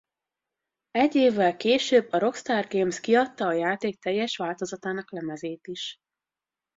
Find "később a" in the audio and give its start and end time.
1.57-2.17